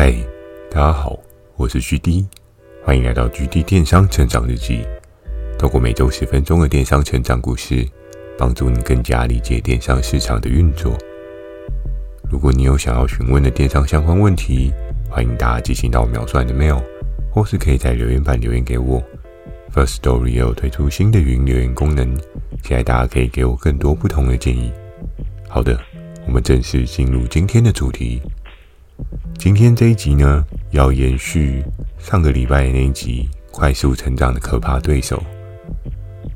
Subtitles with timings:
[0.00, 0.14] 嗨，
[0.70, 1.18] 大家好，
[1.56, 2.24] 我是 GD，
[2.84, 4.86] 欢迎来到 GD 电商成长日记。
[5.58, 7.84] 透过每周十分钟的电商成长故事，
[8.38, 10.96] 帮助你更加理解电商市场的运作。
[12.30, 14.72] 如果你有想要询问的电商相关问题，
[15.10, 16.80] 欢迎大家寄信到秒算的 mail，
[17.32, 19.02] 或是可以在留言板留言给我。
[19.74, 22.16] First Story 有推出新的语音留言功能，
[22.62, 24.70] 期待大家可以给我更多不同的建议。
[25.48, 25.76] 好的，
[26.24, 28.22] 我们正式进入今天的主题。
[29.38, 31.62] 今天这一集呢，要延续
[31.98, 35.22] 上个礼拜的那一集快速成长的可怕对手。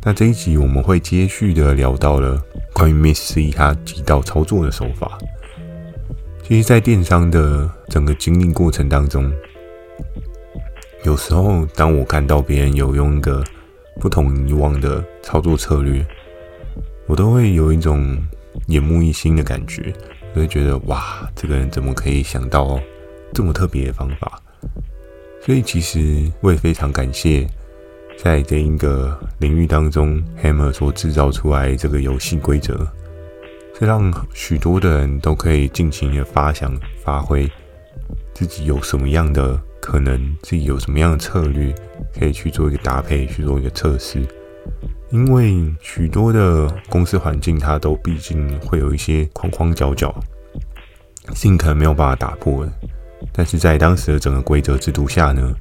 [0.03, 2.43] 那这一集我们会接续的聊到了
[2.73, 5.19] 关于 Miss C 他几道操作的手法。
[6.43, 9.33] 其实，在电商的整个经历过程当中，
[11.05, 13.43] 有时候当我看到别人有用一个
[14.01, 16.05] 不同以往的操作策略，
[17.07, 18.19] 我都会有一种
[18.67, 19.93] 眼目一新的感觉，
[20.35, 22.81] 我会觉得哇，这个人怎么可以想到？
[23.35, 24.39] 这么特别的方法，
[25.41, 27.49] 所以其实我也非常感谢，
[28.19, 32.87] 在这一个领域当中，Hammer 所制造出来这个游戏规则，
[33.79, 37.51] 是让许多的人都可以尽情的发想、发挥
[38.35, 41.75] 自己有什么样的可能，自己有什么样的策略，
[42.15, 44.23] 可以去做一个搭配，去做一个测试。
[45.13, 50.15] 因为许多的公司环境，它都毕竟会有一些框框角角，
[51.35, 52.73] 尽可能没有办法打破的。
[53.31, 55.55] 但是在当时的整个规则制度下呢，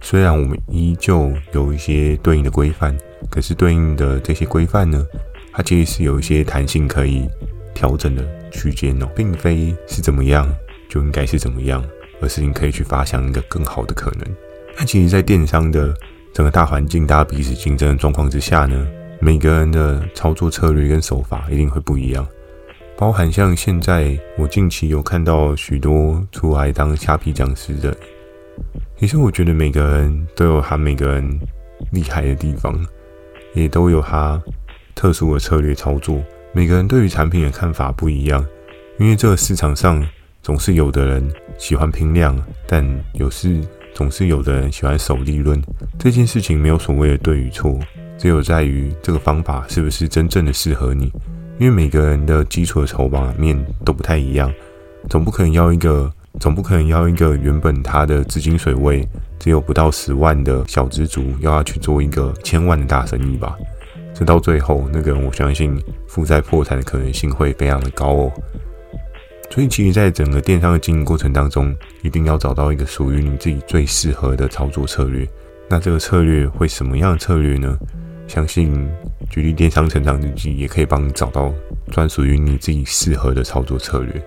[0.00, 2.96] 虽然我们依旧有一些对应的规范，
[3.30, 5.06] 可是对应的这些规范呢，
[5.52, 7.28] 它其实是有一些弹性可以
[7.74, 10.50] 调整的区间哦，并非是怎么样
[10.88, 11.84] 就应该是怎么样，
[12.22, 14.26] 而是你可以去发想一个更好的可能。
[14.78, 15.94] 那其实，在电商的
[16.34, 18.84] 整个大环境，大家彼此竞争的状况之下呢，
[19.20, 22.26] 每个人的操作策略跟手法一定会不一样。
[22.96, 27.96] 包含像现在，我近期有看到许多出来当虾皮讲师的。
[28.96, 31.40] 其实我觉得每个人都有他每个人
[31.92, 32.84] 厉害的地方，
[33.52, 34.42] 也都有他
[34.92, 36.20] 特殊的策略操作。
[36.52, 38.44] 每个人对于产品的看法不一样，
[38.98, 40.04] 因为这个市场上
[40.42, 43.60] 总是有的人喜欢拼量，但有时
[43.94, 45.62] 总是有的人喜欢守利润。
[45.98, 47.78] 这件事情没有所谓的对与错，
[48.18, 51.10] 只有在于这个方法是不是真正的适合你。
[51.58, 54.52] 因为每个人的基础的筹码面都不太一样，
[55.08, 63.56] 总不可能要一个，总不可能要一个原本他的资金水位只有不到十万的小资族，要他去做一个千万的大生意吧？
[64.12, 68.32] 这到最后，那个人我相信负债破产的可能性会非常的高哦。
[69.50, 75.28] 所以，其实，在整个电商的经营过程当中，一定要找到一个属于你自己最适合的操作策略。
[75.68, 77.78] 那这个策略会什么样的策略呢？
[78.26, 78.88] 相信。
[79.30, 81.52] 举例电商成长日记也可以帮你找到
[81.90, 84.22] 专属于你自己适合的操作策略。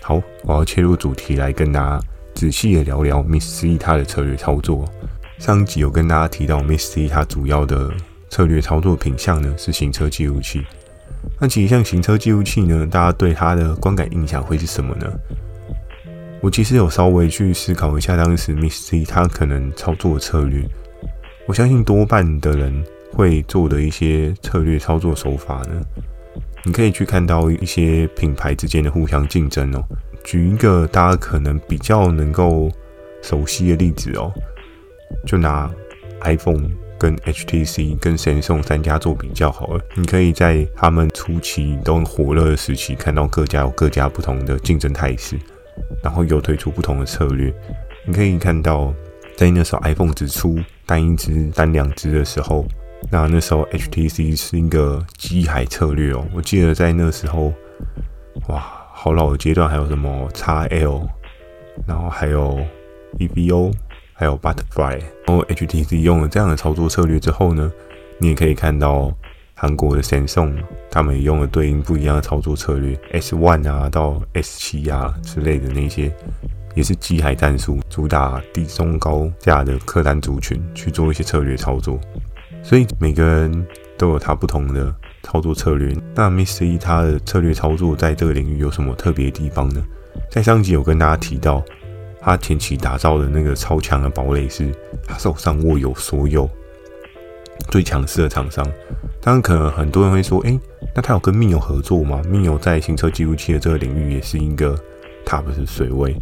[0.00, 2.00] 好，我要切入主题来跟大家
[2.34, 4.90] 仔细的聊聊 Miss C 它的策略操作。
[5.38, 7.92] 上集有跟大家提到 Miss C 它主要的
[8.30, 10.62] 策略操作品项呢是行车记录器。
[11.38, 15.06] 那其实像行车记录器呢，大家对它的观感印象会是什么呢？
[16.40, 20.62] 我其实有稍微去思考一下当时 Miss C 它可能操作策略。
[21.46, 22.84] 我相信多半的人。
[23.12, 25.82] 会做的一些策略操作手法呢，
[26.64, 29.84] 你可以去看到一些品牌之间的互相竞争哦。
[30.22, 32.70] 举一个大家可能比较能够
[33.20, 34.32] 熟悉的例子哦，
[35.26, 35.68] 就拿
[36.20, 36.70] iPhone
[37.00, 39.80] 跟 HTC 跟 Samsung 三家做比较好了。
[39.94, 45.38] 你可以在他们初期都很火热的时期，看到各家有各家不同的竞争态势，
[46.02, 47.50] 然后又推出不同的策略。
[48.06, 48.92] 你可以看到，
[49.34, 52.66] 在那时候 iPhone 只出单一支、单两支的时候。
[53.10, 57.50] 那那时候 HTC 是一个机海策略哦，我记得在那时候，
[58.48, 58.62] 哇，
[58.92, 61.08] 好老的阶段还有什么 XL，
[61.86, 62.60] 然后还有
[63.18, 63.72] EVO，
[64.20, 67.72] 还有 Butterfly，然后 HTC 用了这样的操作策略之后呢，
[68.18, 69.10] 你也可以看到
[69.54, 70.58] 韩国的 Samsung
[70.90, 76.12] 他们也用了对应不一样的操作策略，S1 啊到 S7 啊之类的那些，
[76.74, 81.98] 也是机海战术，主打低中高价的客单族群去做一些策略操作。
[82.62, 83.66] 所以每个人
[83.96, 85.96] 都有他不同的操作策略。
[86.14, 89.82] 那 Miss C 他的策略操作在这个领域有什么特别的地方呢？
[90.30, 91.64] 在上集有跟大家提到，
[92.20, 94.70] 他前期打造的那个超强的堡垒是，
[95.06, 96.48] 他手上握有所有
[97.68, 98.64] 最强势的厂商。
[99.20, 100.58] 当然，可能很多人会说，诶，
[100.94, 104.78] 那他有跟 Mio 合作吗？Mio 在行车记录器的这个领域也是一个
[105.24, 106.16] top 的水位。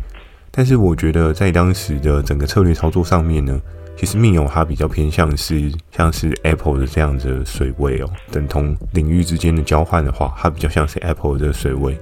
[0.50, 3.60] 但是我觉得在当时的整个策略操作上面呢，
[3.96, 11.96] 其实 Mio 它比较偏向是像是 Apple 的这样子的水位哦，等同领域之间的交换的话，它比较像是 Apple 的水位，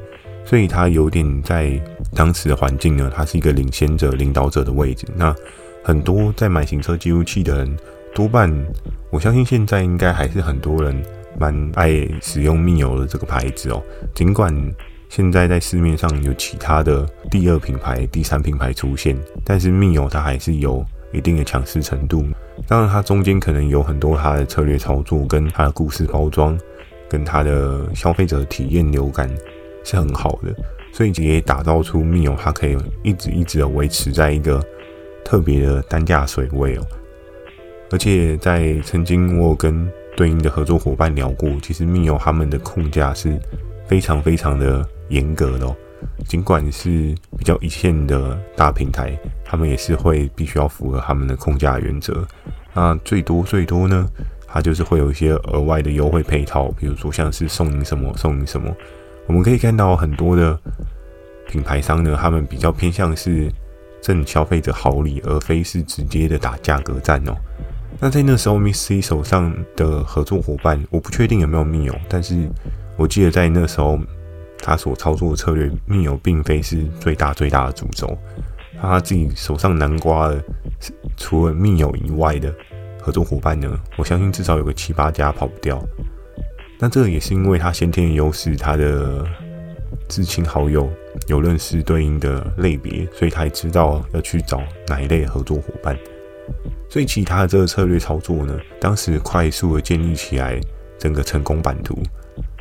[0.47, 1.79] 所以他有点在
[2.15, 5.07] 当时的环境呢，他是一个领先者、领导者的位置。
[5.15, 5.35] 那
[5.83, 7.77] 很多在买行车记录器的人，
[8.15, 8.51] 多半
[9.11, 10.97] 我相信现在应该还是很多人
[11.39, 13.83] 蛮爱使用密友的这个牌子哦。
[14.15, 14.55] 尽管
[15.09, 22.25] 现在在市面上有其他的第二品牌、第三品牌出现，但是密友它还是有一定的强势程度。
[22.67, 26.59] 当然，它中间可能有很多它的策略操作、跟它的故事包装、
[27.09, 29.31] 跟它的消费者体验流感
[29.87, 30.53] 是很好的，
[30.93, 34.61] 所以也打造出密友它可以一直一直的维持在一个
[35.25, 36.83] 特别的单价水位哦。
[37.93, 43.39] 而且在曾经我跟对应的合作伙伴聊过，其实密友他们的控价是
[43.87, 45.77] 非常非常的严格的哦。
[46.27, 52.27] 尽管是比较一线的大平台，他们也是会必须要符合他们的控价原则。
[52.75, 54.09] 那最多最多呢，
[54.49, 58.75] 它就是会有一些额外的优惠配套，比如说像是送你什么送你什么。
[59.27, 60.59] 我们可以看到很多的
[61.49, 63.51] 品牌商呢，他们比较偏向是
[64.01, 67.35] 赠消费者好礼，而非是直接的打价格战哦。
[68.01, 72.49] 那在那时候，Miss C 手上的合作伙伴，我不确定有没有密友，但是
[72.97, 73.99] 我记得在那时候。
[74.59, 78.17] 他所操作的策略，密友并非是最大最大的主轴。
[78.81, 80.43] 他自己手上南瓜的，
[81.19, 82.53] 除了密友以外的
[82.99, 85.79] 合作伙伴呢，我相信至少有个七八家跑不掉。
[86.79, 89.27] 那这个也是因为他先天的优势，他的
[90.09, 90.91] 至亲好友
[91.27, 95.97] 有认识对应的类别，所以他也知道要去找哪一类合作伙伴。
[96.89, 100.61] 所以其他的这个策略操作呢，当时快速的建立起来
[100.99, 101.99] 整个成功版图，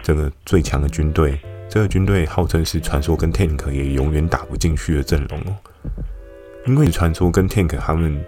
[0.01, 1.39] 整个最强的军队。
[1.67, 5.55] 这个军队号称是传说跟 Tank 也永远打不进去的阵容哦，
[6.67, 8.23] 因为传说跟 Tank 他们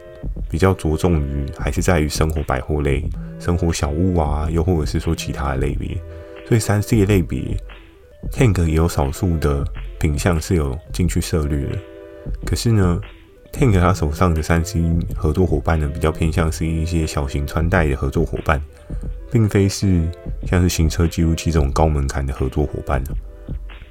[0.49, 3.03] 比较着重于还是在于生活百货类、
[3.39, 5.97] 生活小物啊，又或者是说其他的类别，
[6.47, 7.57] 所以三 C 的类别
[8.31, 9.65] Tank 也有少数的
[9.99, 11.77] 品项是有进去涉猎的。
[12.45, 12.99] 可是呢
[13.53, 14.81] ，Tank 他手上的三 C
[15.15, 18.61] 合作伙伴呢，比较偏向是一些小型穿戴的合作伙伴，
[19.31, 20.03] 并非是
[20.45, 23.01] 像是行车记录器这种高门槛的合作伙伴。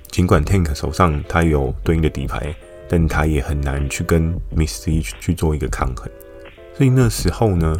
[0.09, 2.55] 尽管 Tank 手上他有对应的底牌，
[2.89, 6.11] 但他也很难去跟 Miss C 去做一个抗衡。
[6.77, 7.75] 所以那时候呢，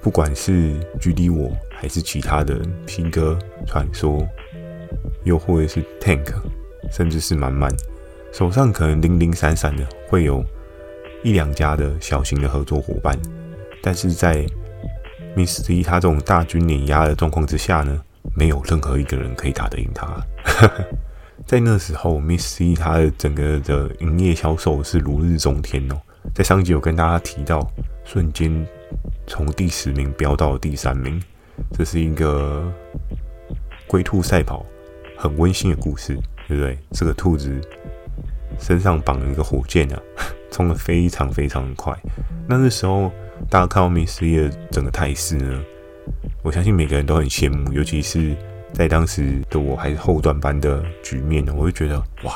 [0.00, 4.26] 不管是 GD 我还是其他的皮革传说，
[5.22, 6.34] 又或者是 Tank，
[6.90, 7.70] 甚至是满满
[8.32, 10.44] 手上可能零零散散的会有
[11.22, 13.16] 一两家的小型的合作伙伴，
[13.80, 14.44] 但是在
[15.36, 18.02] Miss C 他这种大军碾压的状况之下呢，
[18.34, 20.20] 没有任何一个人可以打得赢他。
[21.46, 26.00] 在那时候，Miss C 他的整个的营业销售是如日中天哦。
[26.34, 27.68] 在上集有跟大家提到，
[28.04, 28.66] 瞬间
[29.26, 31.22] 从第十名飙到了第三名，
[31.72, 32.72] 这是一个
[33.86, 34.64] 龟兔赛跑，
[35.16, 36.14] 很温馨的故事，
[36.48, 36.78] 对不对？
[36.92, 37.60] 这个兔子
[38.58, 40.02] 身上绑了一个火箭啊，
[40.50, 41.96] 冲得非常非常快。
[42.48, 43.10] 那那时候
[43.48, 44.20] 大家看到 Miss
[44.70, 45.62] 整个态势呢，
[46.42, 48.36] 我相信每个人都很羡慕，尤其是。
[48.72, 52.32] 在当时的我还是后段班的局面呢，我就觉得哇，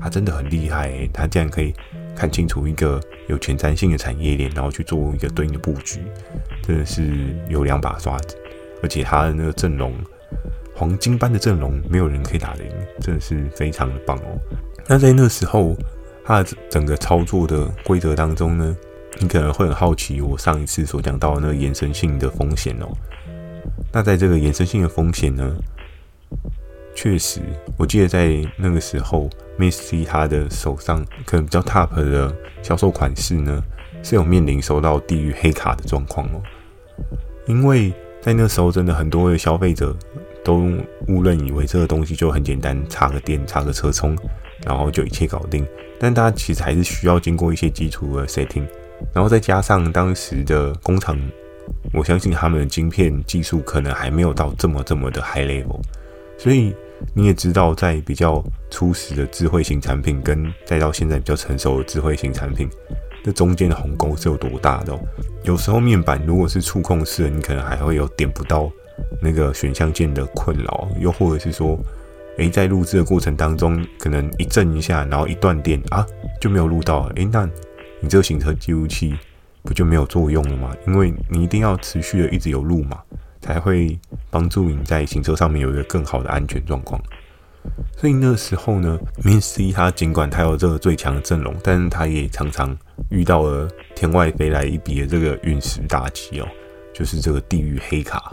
[0.00, 1.74] 他真的很厉害，他竟然可以
[2.16, 6.00] 看清楚一个有前瞻性的产业链，然后去做一个对应的布局，
[6.62, 8.36] 真的是有两把刷子，
[8.82, 9.94] 而且他的那个阵容，
[10.74, 12.70] 黄金般的阵容，没有人可以打得赢，
[13.00, 14.38] 真的是非常的棒哦。
[14.88, 15.76] 那在那时候，
[16.24, 18.76] 他的整个操作的规则当中呢，
[19.20, 22.88] 你可能会很好奇，我上一次所讲到的那个延伸性的风险哦。
[23.92, 25.56] 那在这个延伸性的风险呢，
[26.94, 27.40] 确实，
[27.76, 33.62] 我记得在那个时候，Miss C 他的手上可能比较 top 的销售款式呢，
[34.02, 36.42] 是有面临收到地狱黑卡的状况哦。
[37.46, 39.96] 因为在那时候，真的很多的消费者
[40.44, 40.70] 都
[41.08, 44.16] 误认以为这个东西就很简单，插个电、插个车充，
[44.64, 45.66] 然后就一切搞定。
[45.98, 48.66] 但大家其实还是需要经过一些基础的 setting，
[49.12, 51.18] 然后再加上当时的工厂。
[51.92, 55.80] 我相信他们的晶片技术可能还没有到这么这么的 high level，
[56.38, 56.72] 所以
[57.14, 62.68] 你也知道，在比较初始的智慧型产品跟再到现在比较成熟的智慧型产品，
[63.24, 64.98] 这中间的鸿沟是有多大的？
[65.44, 68.70] 有时候面板如果是触控式的，你可能还会有点不到
[69.20, 71.78] 那个选项键的困扰，又或者是说，
[72.38, 76.06] 诶，在录制的过程当中，可能一震一下，然后一断电啊，
[76.40, 77.48] 就没有录到，诶，那
[78.00, 79.14] 你这个行车记录器。
[79.62, 80.72] 不就没有作用了吗？
[80.86, 83.02] 因为你一定要持续的一直有录嘛，
[83.46, 83.98] 才会
[84.28, 87.00] 帮助你在行车上面有一个更好的安全状况。
[87.96, 92.76] 所以那时候呢，Miss C 他尽管他有这个最强的阵容，但是他也常常
[93.10, 96.48] 遇到了天外飞来一笔的这个陨石打击哦，
[96.92, 98.30] 就是这个地狱黑卡。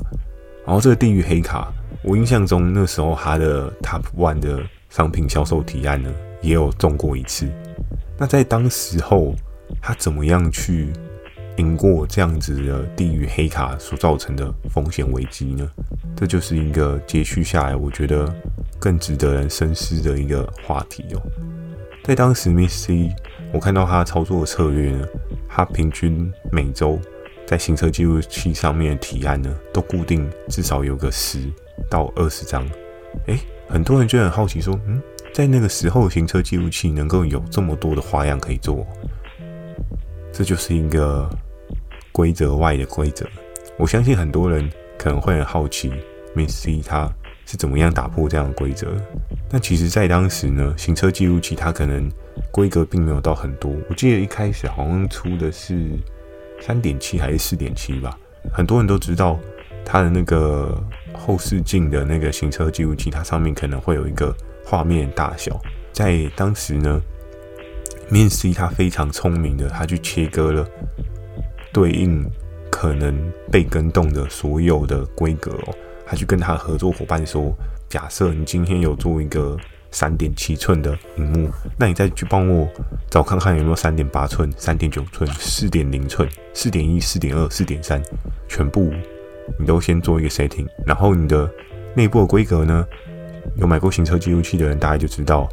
[0.65, 7.47] 然后这个地狱黑卡，我印象中那时候他的 Top One 的商品销售提案呢，也有中过一次。
[8.17, 9.35] 那在当时候，
[9.81, 10.93] 他怎么样去
[11.57, 15.69] 赢过这样子的地狱黑卡所造成的风险危机呢？
[16.15, 18.33] 这就是一个接续下来，我觉得
[18.79, 21.21] 更值得人深思的一个话题哦。
[22.03, 23.15] 在当时，Miss C，
[23.53, 25.07] 我看到他操作的策略呢，
[25.47, 26.99] 他平均每周
[27.45, 31.39] 在行车记录器上面的提案呢，都固定至少有个十
[31.89, 32.67] 到二十张。
[33.27, 33.37] 诶，
[33.69, 35.01] 很多人就很好奇说，嗯，
[35.33, 38.85] 在那个时候行车记录器能够有这么多的花样可以做，
[40.31, 41.29] 这就是一个
[42.13, 43.27] 规则外的规则。
[43.77, 45.91] 我相信很多人可能会很好奇
[46.33, 47.11] ，Miss C 他。
[47.45, 48.87] 是怎么样打破这样的规则？
[49.51, 52.09] 那其实，在当时呢，行车记录器它可能
[52.53, 53.69] 规格并没有到很多。
[53.89, 55.89] 我记得一开始好像出的是
[56.61, 58.17] 三点七还是四点七吧。
[58.53, 59.37] 很多人都知道
[59.83, 60.81] 它的那个
[61.13, 64.33] 后视镜的那个行车记录器，它上面可能会有一个
[64.65, 65.61] 画面大小。
[65.91, 67.01] 在当时呢
[68.09, 70.65] ，Miss C 它非常聪明的，它去切割了
[71.73, 72.23] 对应
[72.71, 73.13] 可能
[73.51, 75.75] 被更动的所有的规格哦。
[76.05, 77.51] 他去跟他合作伙伴说
[77.89, 79.57] ：“假设你今天有做一个
[79.89, 82.67] 三点七寸的荧幕，那你再去帮我
[83.09, 88.01] 找看看有没有三点八寸、三点九寸、四点零寸、四点一、四点二、四点三，
[88.47, 88.93] 全部
[89.57, 90.67] 你都先做一个 setting。
[90.85, 91.49] 然后你的
[91.95, 92.85] 内部的规格呢，
[93.55, 95.47] 有买过行车记录器的人大概就知道，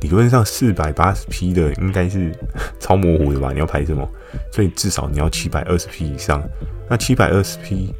[0.00, 2.32] 理论上四百八十 P 的应该是
[2.80, 3.52] 超模糊的吧？
[3.52, 4.08] 你要拍什么？
[4.52, 6.42] 所以至少你要七百二十 P 以上。
[6.88, 7.94] 那七百二十 P。”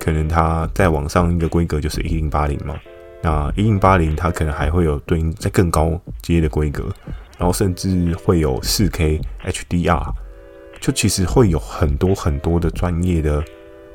[0.00, 2.76] 可能它再往上一个规格就是一零八零嘛，
[3.20, 6.84] 那一零八零它可能还会有对应在更高阶的规格，
[7.36, 10.14] 然后甚至会有四 K HDR，
[10.80, 13.42] 就其实会有很多很多的专业的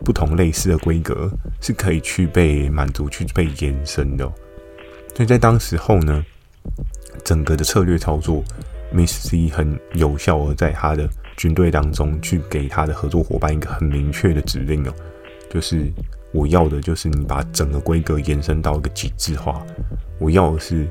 [0.04, 4.25] 不同类似的规格是可以去被满足、去被延伸的。
[5.16, 6.24] 所以在当时候呢，
[7.24, 8.43] 整个的策略操作
[8.93, 14.93] ，Miss C 很有效的在他的军队当中去给他的合作伙伴一个很明确的指令哦。
[15.50, 15.91] 就是
[16.32, 19.65] 我要的，就是你把整个规格延伸到一个极致化。
[20.20, 20.88] 我要的是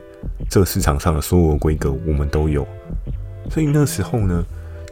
[0.48, 2.66] 这市场上的所有规格，我们都有。
[3.50, 4.44] 所以那时候呢，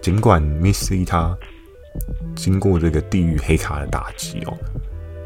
[0.03, 1.37] 尽管 Miss C 他
[2.35, 4.57] 经过这个地狱黑卡的打击哦，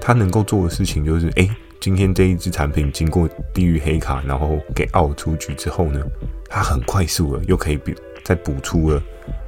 [0.00, 1.48] 他能够做的事情就是，哎，
[1.84, 6.02] 今天这一支产品经过地狱黑卡，然后给 out 出局之后呢，
[6.48, 7.92] 它很快速的又可以补
[8.24, 9.02] 再补出了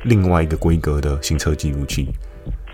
[0.04, 2.10] 另外一个规格的行车记录器。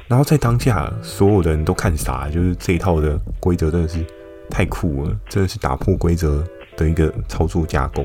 [0.09, 4.05] 然后在当下，所有的人都看傻，就是这一套的规则真的是
[4.51, 6.45] 太酷了，真的是打破规则
[6.77, 8.05] 的一个操作架构。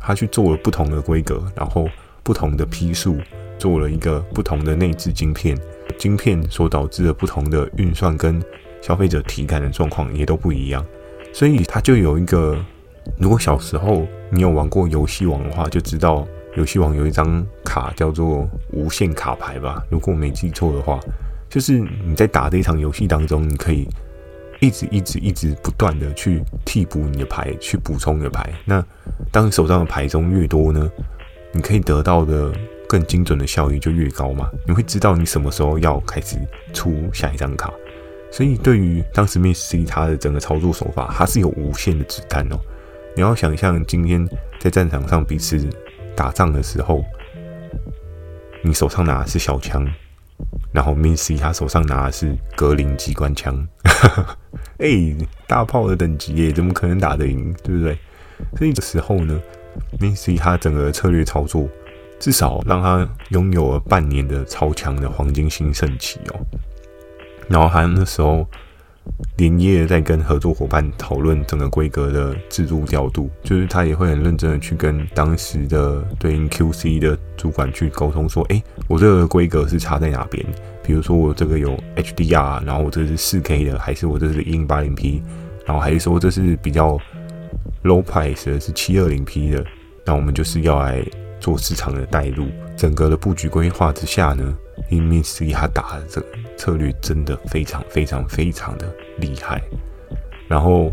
[0.00, 1.86] 他去做了不同的规格，然后
[2.22, 3.18] 不同的批数，
[3.58, 5.54] 做了一个不同的内置晶片，
[5.98, 8.42] 晶片所导致的不同的运算跟
[8.88, 10.84] 消费者体感的状况也都不一样。
[11.34, 12.58] 所以他就有一个，
[13.18, 16.26] 如果小时候你有玩过游戏王的话，就知道
[16.56, 20.98] 游戏王有一张卡叫做无限卡牌吧，如果我没记错的话。
[21.50, 23.88] 就是你在打这一场游戏当中，你可以
[24.60, 28.50] 一直一直一直不断的去替补你的牌，去补充你的牌。
[28.66, 28.84] 那
[29.32, 30.90] 当你手上的牌中越多呢，
[31.52, 32.52] 你可以得到的
[32.86, 34.50] 更精准的效益就越高嘛。
[34.66, 36.36] 你会知道你什么时候要开始
[36.74, 37.72] 出下一张卡。
[38.30, 42.58] 所以对于当时 Miss C 他的整个操作手法，它是有无限的子弹哦。
[43.16, 44.28] 你要想象今天
[44.60, 45.58] 在战场上彼此
[46.14, 47.04] 打仗的时候，
[48.62, 49.86] 你手上拿的是小枪。
[50.70, 53.66] 然后 Miss C 他手上拿的是格林机关枪，
[54.78, 55.16] 哎、
[55.48, 57.52] 大炮的等级耶，怎么可能打得赢？
[57.64, 57.98] 对不对？
[58.56, 59.40] 所以这时候呢
[59.98, 61.68] ，Miss C 他整个策略操作，
[62.20, 66.38] 至少让他拥有了半年的超强的黄金兴盛期哦。
[67.48, 68.46] 然后他那时候。
[69.38, 80.44] 连夜在跟合作伙伴讨论整个规格的制度调度，就是他也会很认真的去跟当时的对应 QC 的主管去沟通，说：“哎，我这个规格是差在哪边？
[80.82, 85.22] 比如说我这个有 HDR，然后我这是 4K 的，还是我这是 1080P，
[85.64, 86.98] 然后还是说这是比较
[87.84, 89.64] low price 的是 720P 的，
[90.04, 91.02] 那我们就是要来
[91.40, 94.54] 做市场的带入，整个的布局规划之下呢。”
[94.90, 96.26] 因为 Miss C 他打的这个
[96.58, 99.62] 策略真的非常非常非常的厉害，
[100.46, 100.92] 然后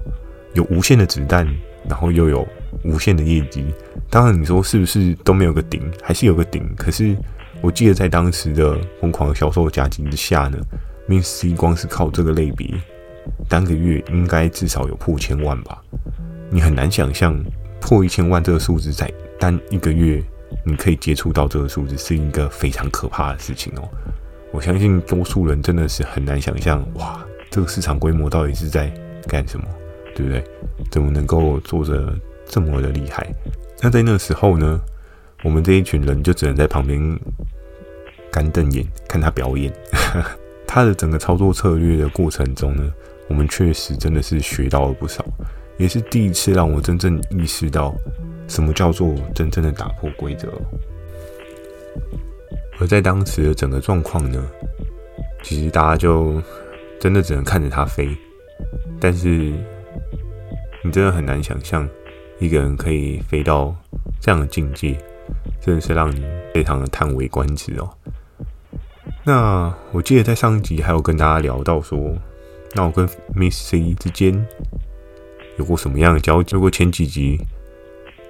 [0.54, 1.46] 有无限的子弹，
[1.90, 2.48] 然后又有
[2.84, 3.66] 无限的业绩。
[4.10, 5.82] 当然，你说是不是都没有个顶？
[6.02, 6.64] 还是有个顶？
[6.78, 7.18] 可是
[7.62, 10.58] 我记得在当时的疯狂销售夹击之下呢
[11.10, 12.72] ，Miss C 光是靠这个类别，
[13.50, 15.82] 单个月应该至少有破千万吧？
[16.50, 17.44] 你很难想象
[17.82, 20.24] 破一千万这个数字在单一个月。
[20.64, 23.90] 你可以接触到这个数字是一个非常可怕的事情哦。
[24.56, 27.22] 我相信多数人真的是很难想象，哇，
[27.52, 28.90] 这个市场规模到底是在
[29.28, 29.66] 干什么，
[30.16, 30.42] 对不对？
[30.90, 32.16] 怎么能够做着
[32.48, 33.28] 这么的厉害。
[33.82, 34.80] 那在那时候呢，
[35.44, 37.20] 我们这一群人就只能在旁边
[38.32, 39.74] 干瞪眼看他表演。
[40.66, 42.90] 他的整个操作策略的过程中呢，
[43.28, 45.26] 我们确实真的是学到了不少，
[45.78, 47.94] 也是第一次让我真正意识到
[48.48, 50.48] 什么叫做真正的打破规则。
[52.80, 54.44] 而在当时的整个状况呢，
[55.44, 56.42] 其实大家就
[57.00, 58.10] 真的只能看着他飞，
[59.00, 59.54] 但是
[60.82, 61.88] 你真的很难想象
[62.40, 63.74] 一个人可以飞到
[64.20, 64.98] 这样的境界，
[65.62, 67.90] 真的是让你非常的叹为观止哦。
[69.24, 72.14] 那我记得在上一集还有跟大家聊到说，
[72.74, 74.46] 那我跟 Miss C 之间
[75.58, 76.56] 有过什么样的交集？
[76.56, 77.40] 如果前几集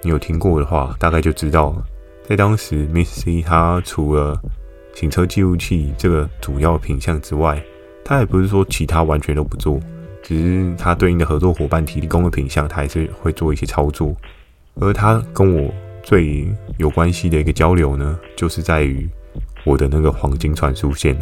[0.02, 1.84] 你有听过的话，大概就知道了。
[2.28, 4.36] 在当时，Miss C 他除了
[4.94, 7.62] 行车记录器这个主要品项之外，
[8.04, 9.78] 他也不是说其他完全都不做，
[10.24, 14.12] 只是他对应的合作伙伴提供的品项，他还是会做一些操作。
[14.80, 19.08] 而他跟我最有关系的一个交流呢，就是在于
[19.64, 21.16] 我的那个黄金传输线。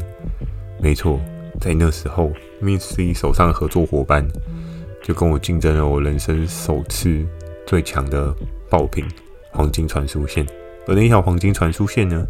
[0.80, 1.20] 没错，
[1.60, 2.32] 在那时候
[2.62, 4.26] ，Miss C 手上的合作伙伴
[5.02, 7.26] 就跟我竞争了我人生首次
[7.66, 8.34] 最强的
[8.70, 9.04] 爆品——
[9.52, 10.46] 黄金传输线。
[10.86, 12.26] 而那一条黄金传输线呢，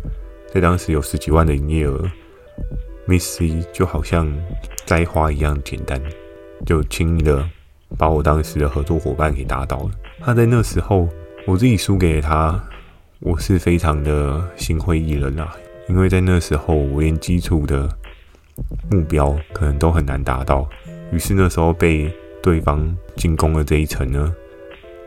[0.52, 2.08] 在当时有十几万的营业额
[3.06, 4.32] ，Miss C 就好像
[4.86, 6.00] 摘花一样简单，
[6.64, 7.44] 就轻易的
[7.98, 9.90] 把我当时的合作伙伴给打倒了。
[10.20, 11.08] 他在那时候，
[11.46, 12.64] 我自己输给了他，
[13.18, 15.52] 我是非常的心灰意冷啊，
[15.88, 17.88] 因为在那时候我连基础的
[18.90, 20.68] 目标可能都很难达到，
[21.10, 22.08] 于是那时候被
[22.40, 24.32] 对方进攻了这一层呢，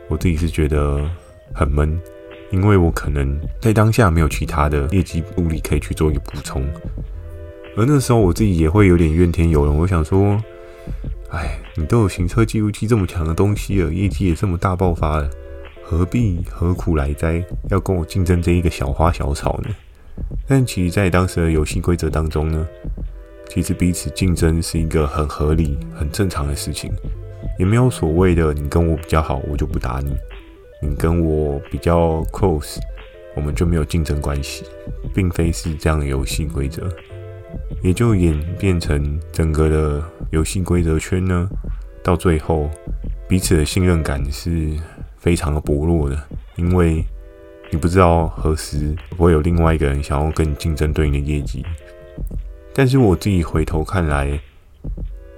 [0.10, 1.10] 我自己是觉得
[1.54, 1.98] 很闷。
[2.50, 6.66] 因为我可能在当下没有其他的业绩物力可以去做一个补充，
[7.75, 9.77] 而那时候我自己也会有点怨天尤人。
[9.77, 10.42] 我想说，
[11.30, 15.30] 哎，你都有行车记录器这么强的东西了，业绩也这么大爆发了，
[15.84, 19.70] 何必何苦来哉，要跟我竞争这一个小花小草呢？
[20.48, 22.66] 但其实，在当时的游戏规则当中呢，
[23.50, 26.92] 其实彼此竞争是一个很合理、很正常的事情，
[27.60, 30.16] 也没有所谓的你跟我比较好，我就不打你。
[30.79, 32.77] 你跟我比较 close，
[33.35, 34.63] 我们就没有竞争关系，
[35.13, 36.87] 并非是这样的游戏规则，
[37.81, 41.50] 也就演变成整个的游戏规则圈呢。
[42.03, 42.70] 到最后，
[43.27, 44.72] 彼此的信任感是
[45.18, 46.18] 非常的薄弱的，
[46.55, 47.03] 因为
[47.72, 51.66] 你不知道何时会有另外一个人想要跟你竞争对应的业绩。
[52.72, 54.40] 但是我自己回头看来，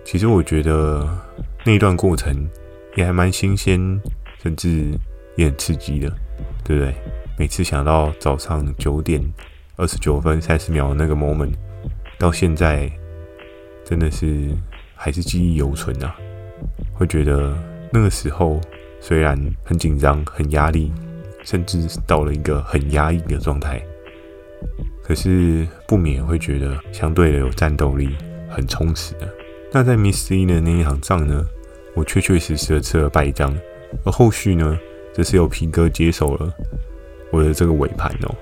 [0.03, 1.07] 其实我觉得
[1.63, 2.47] 那一段过程
[2.97, 3.79] 也还蛮新鲜，
[4.43, 4.91] 甚至。
[5.39, 6.09] 也很刺激的，
[6.65, 6.93] 对不对？
[7.37, 9.23] 每次想到早上九点
[9.77, 11.53] 二十九分三十秒的那个 moment，
[12.17, 12.91] 到现在
[13.85, 14.49] 真的是
[14.95, 16.13] 还是记忆犹存啊！
[16.93, 17.57] 会觉得
[17.89, 18.59] 那个时候
[18.99, 20.91] 虽然很紧张、很压力，
[21.45, 23.81] 甚至到了一个很压抑的状态，
[25.01, 28.09] 可是不免会觉得相对的有战斗力，
[28.49, 29.33] 很充实的。
[29.71, 31.45] 那在 Miss C 的那一场仗呢，
[31.95, 33.57] 我确确实实的吃了败仗，
[34.03, 34.77] 而后续呢？
[35.13, 36.53] 这是由皮哥接手了
[37.31, 38.35] 我的这个尾盘哦，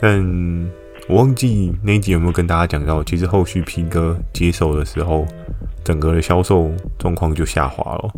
[0.00, 0.70] 但
[1.08, 5.26] 我忘记那一集有没有跟大家讲到，其实后续皮哥接手的时候，
[5.84, 8.10] 整个的销售状况就下滑了。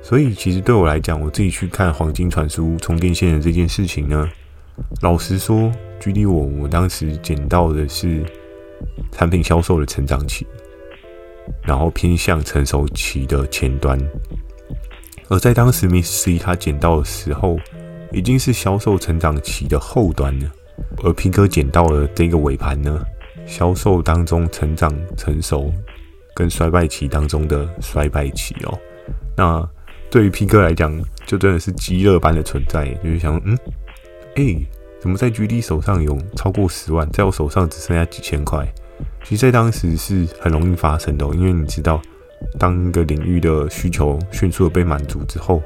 [0.00, 4.28] 所以其实对我来讲，我自己去看黄金传输充电线的这件事情呢，
[5.02, 8.22] 老实说，距离我我当时捡到的是
[9.10, 10.46] 产品销售的成长期，
[11.62, 13.98] 然后偏向成熟期的前端。
[15.28, 17.58] 而在当时，Miss C 他捡到的时候，
[18.12, 20.50] 已经是销售成长期的后端了。
[21.02, 23.02] 而皮哥捡到了这个尾盘呢，
[23.46, 25.72] 销售当中成长成熟
[26.34, 28.78] 跟衰败期当中的衰败期哦。
[29.36, 29.68] 那
[30.10, 33.58] 对于 P 哥来讲，就真的是饥饿般的存在，就是想，嗯，
[34.36, 34.56] 哎、
[34.98, 38.66] 怎么在 GD 手上有超过十万，在我手上只剩下几千块？
[39.22, 42.00] 其实，在当时是很容易发生的哦，因为你知道。
[42.58, 45.62] 当一个领域的需求迅速的被满足之后，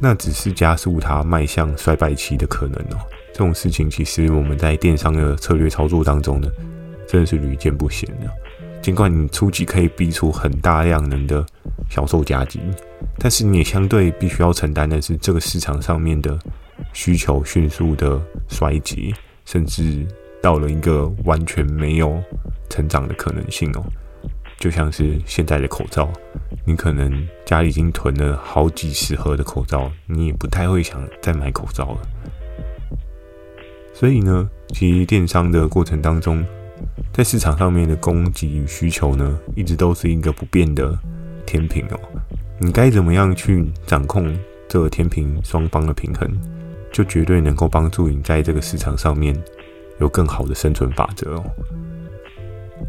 [0.00, 3.00] 那只是加速它迈向衰败期的可能哦。
[3.32, 6.48] 这种事情其实我们在电商的策略操作当中呢，
[7.06, 8.30] 真的是屡见不鲜的。
[8.82, 11.46] 尽管你初期可以逼出很大量能的
[11.88, 12.60] 销售加急，
[13.18, 16.36] 但是你也相对必须要承担的是这个市场上面的
[16.92, 20.04] 需求迅速的衰竭，甚至
[20.42, 22.20] 到了一个完全没有
[22.68, 23.84] 成长的可能性哦。
[24.62, 26.08] 就像是现在的口罩，
[26.64, 32.00] 你可能家里已经囤了好几十盒的口罩，你也不太会想再买口罩了。
[33.92, 36.46] 所以呢，其实电商的过程当中，
[37.12, 40.96] 在市场上面的供给与需求呢，一直都是一个不变的
[41.44, 41.98] 天平哦。
[42.60, 44.32] 你该怎么样去掌控
[44.68, 46.40] 这个天平双方的平衡，
[46.92, 49.36] 就绝对能够帮助你在这个市场上面
[49.98, 51.44] 有更好的生存法则哦。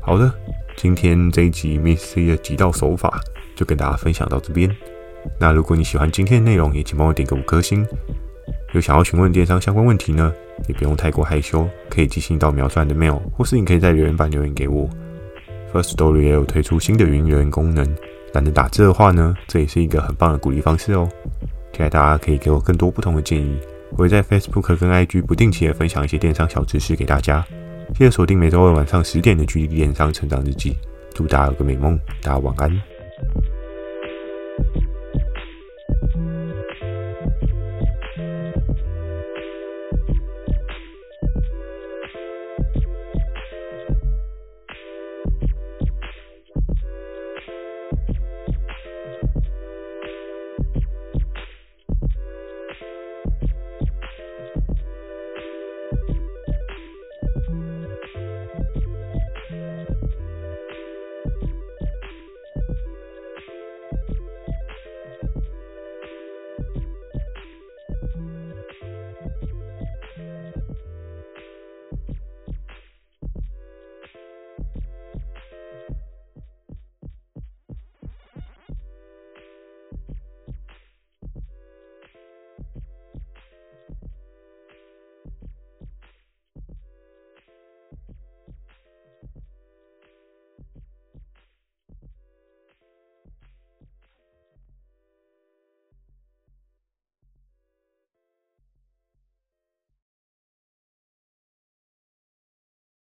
[0.03, 0.31] 好的，
[0.75, 3.19] 今天这一集 Miss C 的几道手法
[3.55, 4.69] 就跟大家分享到这边。
[5.39, 7.85] 那如果你喜欢今天的内容，也请帮我点个五颗星。
[8.73, 10.33] 有想要询问电商相关问题呢，
[10.67, 14.89] 也不用太过害羞，可以寄信到描述栏的 mail，或是你可以在留言板留言给我。
[15.71, 17.87] Firstory 也有推出新的语音留言功能，
[18.33, 21.07] 懒得打字的话呢，这也是一个很棒的鼓励方式哦。
[21.71, 23.57] 期待大家可以给我更多不同的建议，
[23.91, 27.45] 我会在 Facebook 跟 IG 不定期的分享一些电商小知识给大家。
[27.93, 30.71] 记得锁定每周二晚上十点的《距离电商成长日记》，
[31.13, 32.92] 祝大家有个美梦，大家晚安。